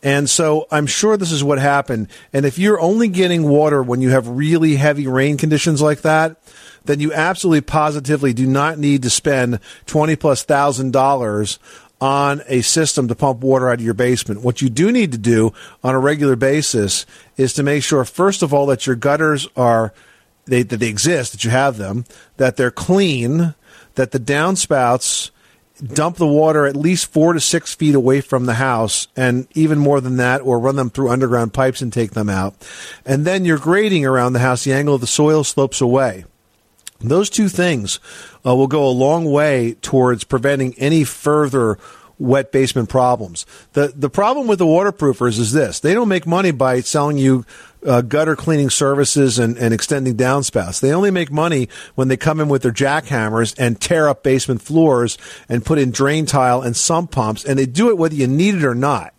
[0.03, 2.09] And so I'm sure this is what happened.
[2.33, 6.37] And if you're only getting water when you have really heavy rain conditions like that,
[6.85, 11.61] then you absolutely positively do not need to spend 20 plus thousand dollars
[12.01, 14.43] on a system to pump water out of your basement.
[14.43, 15.53] What you do need to do
[15.85, 19.95] on a regular basis is to make sure, first of all, that your gutters are,
[20.47, 22.05] they, that they exist, that you have them,
[22.39, 23.55] that they're clean,
[23.95, 25.31] that the downspouts
[25.83, 29.79] dump the water at least four to six feet away from the house, and even
[29.79, 32.55] more than that, or run them through underground pipes and take them out.
[33.05, 36.25] And then your grading around the house, the angle of the soil slopes away.
[37.01, 37.99] Those two things
[38.47, 41.79] uh, will go a long way towards preventing any further
[42.19, 43.45] wet basement problems.
[43.73, 47.45] The the problem with the waterproofers is this: they don't make money by selling you
[47.87, 50.81] uh, gutter cleaning services and, and extending downspouts.
[50.81, 54.63] They only make money when they come in with their jackhammers and tear up basement
[54.63, 55.19] floors
[55.49, 58.55] and put in drain tile and sump pumps, and they do it whether you need
[58.55, 59.15] it or not.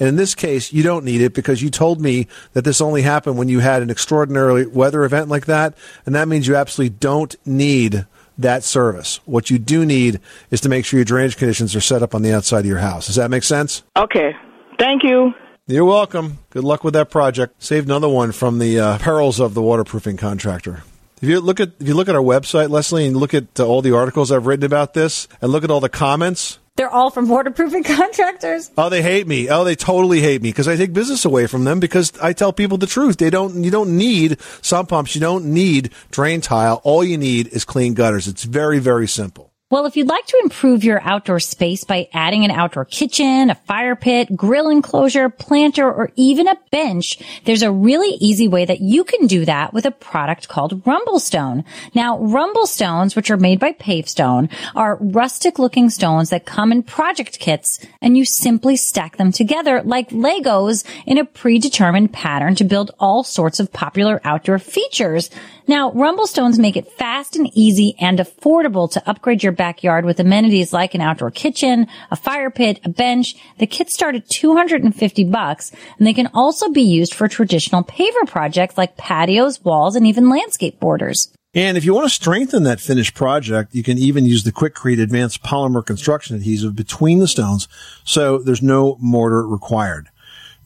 [0.00, 3.02] And in this case, you don't need it because you told me that this only
[3.02, 5.76] happened when you had an extraordinary weather event like that.
[6.06, 8.06] And that means you absolutely don't need
[8.38, 9.18] that service.
[9.24, 10.20] What you do need
[10.52, 12.78] is to make sure your drainage conditions are set up on the outside of your
[12.78, 13.06] house.
[13.06, 13.82] Does that make sense?
[13.96, 14.36] Okay.
[14.78, 15.34] Thank you.
[15.70, 16.38] You're welcome.
[16.48, 17.62] Good luck with that project.
[17.62, 20.82] Saved another one from the uh, perils of the waterproofing contractor.
[21.20, 23.66] If you look at if you look at our website, Leslie, and look at uh,
[23.66, 27.10] all the articles I've written about this, and look at all the comments, They're all
[27.10, 28.70] from waterproofing contractors.
[28.78, 29.50] Oh, they hate me.
[29.50, 32.54] Oh, they totally hate me because I take business away from them because I tell
[32.54, 33.18] people the truth.
[33.18, 35.14] They don't, you don't need sump pumps.
[35.14, 36.80] You don't need drain tile.
[36.82, 38.26] All you need is clean gutters.
[38.26, 39.47] It's very, very simple.
[39.70, 43.54] Well, if you'd like to improve your outdoor space by adding an outdoor kitchen, a
[43.54, 48.80] fire pit, grill enclosure, planter, or even a bench, there's a really easy way that
[48.80, 51.64] you can do that with a product called Rumblestone.
[51.94, 57.38] Now, Rumblestones, which are made by Pavestone, are rustic looking stones that come in project
[57.38, 62.92] kits and you simply stack them together like Legos in a predetermined pattern to build
[62.98, 65.28] all sorts of popular outdoor features.
[65.66, 70.72] Now, Rumblestones make it fast and easy and affordable to upgrade your backyard with amenities
[70.72, 73.34] like an outdoor kitchen, a fire pit, a bench.
[73.58, 78.26] The kits start at 250 bucks and they can also be used for traditional paver
[78.26, 81.30] projects like patios, walls, and even landscape borders.
[81.54, 85.02] And if you want to strengthen that finished project, you can even use the Quikrete
[85.02, 87.68] Advanced Polymer Construction Adhesive between the stones,
[88.04, 90.08] so there's no mortar required.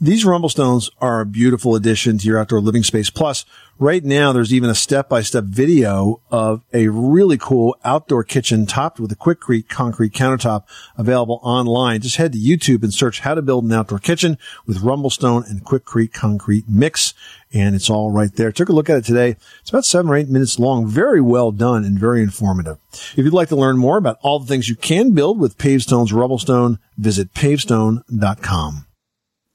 [0.02, 3.08] These rumble stones are a beautiful addition to your outdoor living space.
[3.08, 3.44] Plus,
[3.78, 9.12] right now there's even a step-by-step video of a really cool outdoor kitchen topped with
[9.12, 10.64] a Quikrete concrete countertop
[10.98, 12.00] available online.
[12.00, 15.64] Just head to YouTube and search how to build an outdoor kitchen with Rumblestone and
[15.64, 17.14] Quikrete concrete mix.
[17.52, 18.50] And it's all right there.
[18.50, 19.36] Took a look at it today.
[19.60, 20.84] It's about seven or eight minutes long.
[20.84, 22.78] Very well done and very informative.
[22.90, 26.10] If you'd like to learn more about all the things you can build with Pavestone's
[26.10, 28.86] Rumblestone, visit pavestone.com.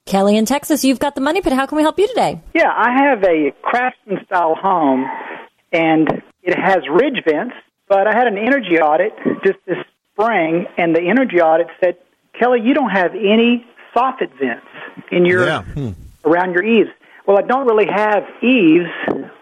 [0.08, 1.52] Kelly in Texas, you've got the money pit.
[1.52, 2.40] How can we help you today?
[2.54, 5.06] Yeah, I have a craftsman style home,
[5.70, 6.08] and
[6.42, 7.54] it has ridge vents.
[7.88, 9.12] But I had an energy audit
[9.44, 9.76] just this
[10.12, 11.96] spring, and the energy audit said,
[12.38, 14.66] Kelly, you don't have any soffit vents
[15.12, 15.62] in your Yeah.
[15.62, 15.90] Hmm.
[16.24, 16.90] around your eaves.
[17.26, 18.88] Well, I don't really have eaves.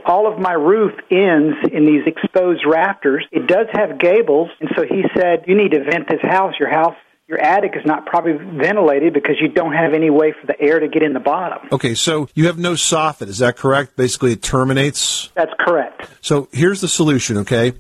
[0.05, 3.25] All of my roof ends in these exposed rafters.
[3.31, 6.55] It does have gables, and so he said, "You need to vent this house.
[6.59, 6.97] Your house,
[7.29, 10.79] your attic is not properly ventilated because you don't have any way for the air
[10.79, 13.97] to get in the bottom." Okay, so you have no soffit, is that correct?
[13.97, 15.31] Basically, it terminates.
[15.35, 16.09] That's correct.
[16.21, 17.75] So here's the solution, okay?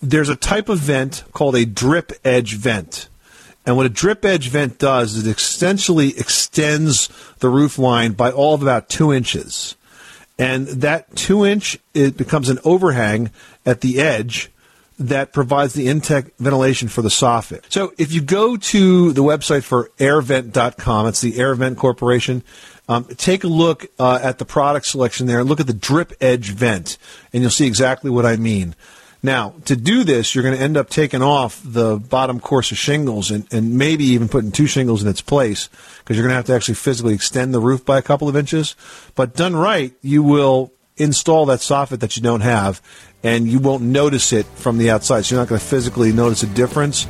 [0.00, 3.08] There's a type of vent called a drip edge vent.
[3.66, 7.08] And what a drip edge vent does is it essentially extends
[7.40, 9.76] the roof line by all of about two inches.
[10.38, 13.30] And that two inch, it becomes an overhang
[13.66, 14.50] at the edge
[14.98, 17.62] that provides the intake ventilation for the soffit.
[17.68, 22.42] So if you go to the website for airvent.com, it's the Airvent Corporation,
[22.88, 26.12] um, take a look uh, at the product selection there and look at the drip
[26.20, 26.98] edge vent,
[27.32, 28.74] and you'll see exactly what I mean.
[29.22, 32.78] Now, to do this, you're going to end up taking off the bottom course of
[32.78, 35.68] shingles and, and maybe even putting two shingles in its place
[35.98, 38.36] because you're going to have to actually physically extend the roof by a couple of
[38.36, 38.76] inches.
[39.16, 42.80] But done right, you will install that soffit that you don't have
[43.22, 45.22] and you won't notice it from the outside.
[45.24, 47.06] So you're not going to physically notice a difference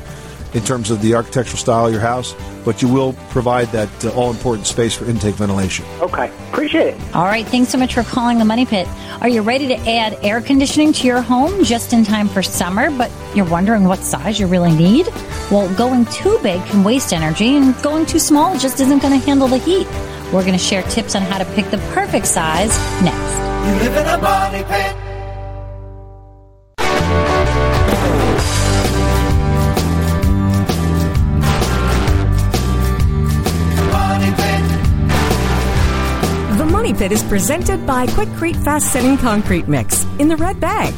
[0.53, 2.35] in terms of the architectural style of your house,
[2.65, 5.85] but you will provide that uh, all important space for intake ventilation.
[6.01, 7.15] Okay, appreciate it.
[7.15, 7.45] All right.
[7.45, 8.87] Thanks so much for calling the Money Pit.
[9.21, 12.89] Are you ready to add air conditioning to your home just in time for summer,
[12.89, 15.07] but you're wondering what size you really need?
[15.51, 19.25] Well, going too big can waste energy, and going too small just isn't going to
[19.25, 19.87] handle the heat.
[20.33, 23.37] We're going to share tips on how to pick the perfect size next.
[23.67, 25.08] You live in a money pit.
[37.09, 40.93] The is presented by Quikrete Fast Setting Concrete Mix in the red bag.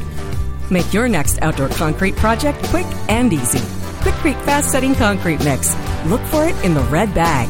[0.70, 3.60] Make your next outdoor concrete project quick and easy.
[4.02, 5.74] Quikrete Fast Setting Concrete Mix.
[6.08, 7.48] Look for it in the red bag.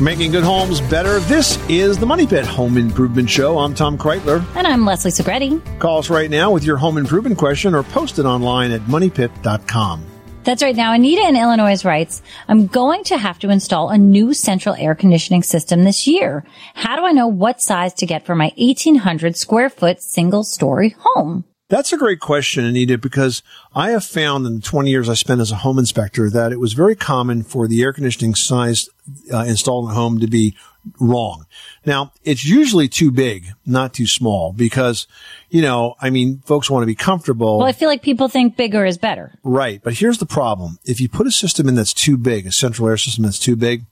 [0.00, 1.18] Making good homes better.
[1.20, 3.58] This is the Money Pit Home Improvement Show.
[3.58, 4.42] I'm Tom Kraeutler.
[4.56, 5.60] And I'm Leslie Segrete.
[5.78, 10.09] Call us right now with your home improvement question or post it online at moneypit.com.
[10.42, 10.74] That's right.
[10.74, 14.94] Now, Anita in Illinois writes, I'm going to have to install a new central air
[14.94, 16.44] conditioning system this year.
[16.74, 20.96] How do I know what size to get for my 1800 square foot single story
[20.98, 21.44] home?
[21.70, 23.44] That's a great question, Anita, because
[23.76, 26.58] I have found in the 20 years I spent as a home inspector that it
[26.58, 28.88] was very common for the air conditioning size
[29.32, 30.56] uh, installed in a home to be
[30.98, 31.46] wrong.
[31.86, 35.06] Now, it's usually too big, not too small, because,
[35.48, 37.58] you know, I mean, folks want to be comfortable.
[37.58, 39.38] Well, I feel like people think bigger is better.
[39.44, 39.80] Right.
[39.80, 40.80] But here's the problem.
[40.84, 43.54] If you put a system in that's too big, a central air system that's too
[43.54, 43.84] big,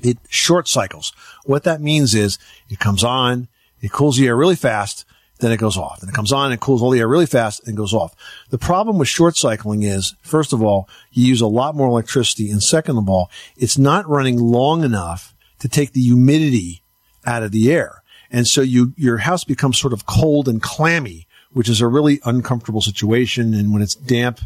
[0.00, 1.12] it short cycles.
[1.44, 2.38] What that means is
[2.68, 3.48] it comes on,
[3.80, 5.04] it cools the air really fast,
[5.40, 6.00] then it goes off.
[6.00, 8.14] And it comes on and it cools all the air really fast and goes off.
[8.50, 12.50] The problem with short cycling is, first of all, you use a lot more electricity.
[12.50, 16.82] And second of all, it's not running long enough to take the humidity
[17.26, 18.02] out of the air.
[18.30, 22.20] And so you, your house becomes sort of cold and clammy, which is a really
[22.24, 23.54] uncomfortable situation.
[23.54, 24.40] And when it's damp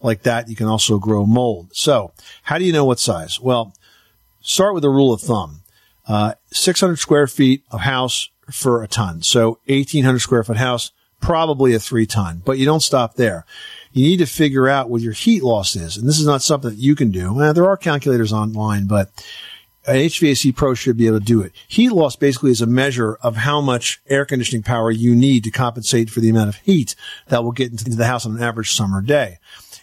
[0.00, 1.70] like that, you can also grow mold.
[1.72, 3.40] So how do you know what size?
[3.40, 3.74] Well,
[4.40, 5.62] start with a rule of thumb.
[6.08, 9.22] Uh, 600 square feet of house for a ton.
[9.22, 13.44] So 1800 square foot house, probably a three ton, but you don't stop there.
[13.92, 15.96] You need to figure out what your heat loss is.
[15.96, 17.34] And this is not something that you can do.
[17.52, 19.10] There are calculators online, but
[19.86, 21.52] an HVAC pro should be able to do it.
[21.68, 25.50] Heat loss basically is a measure of how much air conditioning power you need to
[25.50, 26.94] compensate for the amount of heat
[27.28, 29.38] that will get into the house on an average summer day.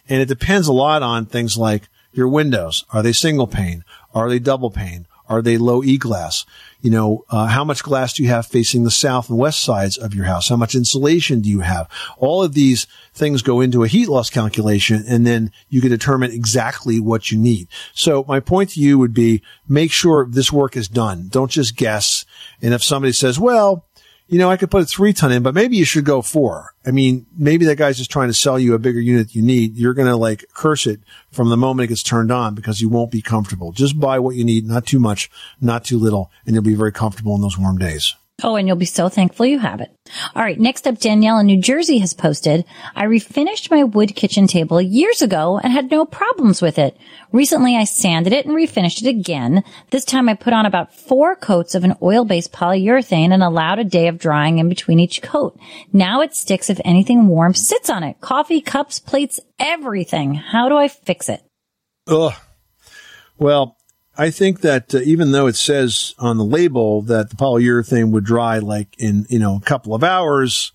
[0.08, 2.84] And it depends a lot on things like your windows.
[2.92, 3.84] Are they single pane?
[4.14, 5.06] Are they double pane?
[5.28, 6.44] Are they low E glass?
[6.80, 9.96] You know, uh, how much glass do you have facing the south and west sides
[9.96, 10.50] of your house?
[10.50, 11.88] How much insulation do you have?
[12.18, 16.30] All of these things go into a heat loss calculation and then you can determine
[16.30, 17.68] exactly what you need.
[17.94, 21.28] So my point to you would be make sure this work is done.
[21.28, 22.26] Don't just guess.
[22.60, 23.86] And if somebody says, well,
[24.34, 26.74] you know, I could put a three ton in, but maybe you should go four.
[26.84, 29.76] I mean, maybe that guy's just trying to sell you a bigger unit you need.
[29.76, 30.98] You're going to like curse it
[31.30, 33.70] from the moment it gets turned on because you won't be comfortable.
[33.70, 35.30] Just buy what you need, not too much,
[35.60, 38.16] not too little, and you'll be very comfortable in those warm days.
[38.42, 39.96] Oh, and you'll be so thankful you have it.
[40.34, 40.58] All right.
[40.58, 42.64] Next up, Danielle in New Jersey has posted,
[42.94, 46.96] I refinished my wood kitchen table years ago and had no problems with it.
[47.30, 49.62] Recently, I sanded it and refinished it again.
[49.90, 53.84] This time I put on about four coats of an oil-based polyurethane and allowed a
[53.84, 55.56] day of drying in between each coat.
[55.92, 58.20] Now it sticks if anything warm sits on it.
[58.20, 60.34] Coffee, cups, plates, everything.
[60.34, 61.40] How do I fix it?
[62.08, 62.34] Ugh.
[63.38, 63.76] Well,
[64.16, 68.24] I think that uh, even though it says on the label that the polyurethane would
[68.24, 70.72] dry like in, you know, a couple of hours,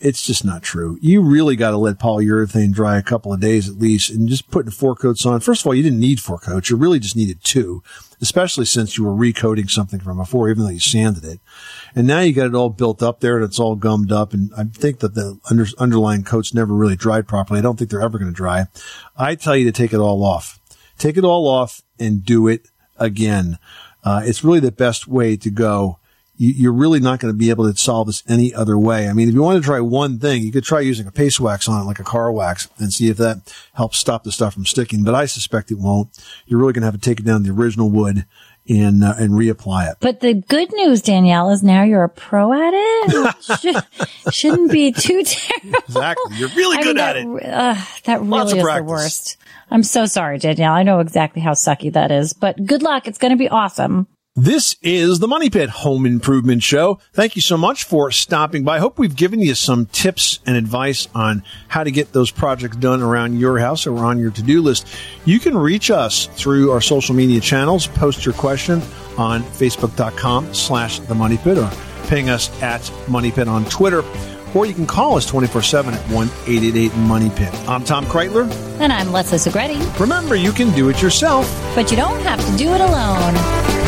[0.00, 0.96] it's just not true.
[1.00, 4.50] You really got to let polyurethane dry a couple of days at least and just
[4.50, 5.40] putting four coats on.
[5.40, 6.70] First of all, you didn't need four coats.
[6.70, 7.82] You really just needed two,
[8.20, 11.40] especially since you were recoating something from before, even though you sanded it.
[11.96, 14.32] And now you got it all built up there and it's all gummed up.
[14.32, 17.58] And I think that the under, underlying coats never really dried properly.
[17.58, 18.66] I don't think they're ever going to dry.
[19.16, 20.57] I tell you to take it all off.
[20.98, 22.68] Take it all off and do it
[22.98, 23.58] again.
[24.04, 25.98] Uh, it's really the best way to go.
[26.40, 29.08] You, are really not going to be able to solve this any other way.
[29.08, 31.40] I mean, if you want to try one thing, you could try using a paste
[31.40, 34.54] wax on it, like a car wax, and see if that helps stop the stuff
[34.54, 35.02] from sticking.
[35.02, 36.16] But I suspect it won't.
[36.46, 38.24] You're really going to have to take it down the original wood
[38.68, 39.96] and uh, and reapply it.
[40.00, 43.34] But the good news, Danielle, is now you're a pro at it.
[43.60, 43.76] Should,
[44.32, 45.78] shouldn't be too terrible.
[45.86, 47.44] Exactly, you're really I good mean, at that, it.
[47.44, 49.36] Uh, that Lots really is the worst.
[49.70, 50.72] I'm so sorry, Danielle.
[50.72, 53.06] I know exactly how sucky that is, but good luck.
[53.06, 54.06] It's going to be awesome.
[54.40, 57.00] This is the Money Pit Home Improvement Show.
[57.12, 58.76] Thank you so much for stopping by.
[58.76, 62.76] I hope we've given you some tips and advice on how to get those projects
[62.76, 64.86] done around your house or on your to-do list.
[65.24, 67.88] You can reach us through our social media channels.
[67.88, 68.80] Post your question
[69.16, 71.68] on facebook.com slash the Money Pit or
[72.06, 74.04] ping us at Money Pit on Twitter.
[74.54, 77.68] Or you can call us 24-7 at 1-888-MONEY-PIT.
[77.68, 78.48] I'm Tom Kraeutler.
[78.78, 79.98] And I'm Leslie Segrete.
[79.98, 81.44] Remember, you can do it yourself.
[81.74, 83.87] But you don't have to do it alone.